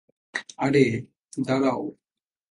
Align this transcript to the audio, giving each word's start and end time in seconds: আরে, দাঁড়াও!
আরে, 0.57 0.85
দাঁড়াও! 1.37 1.81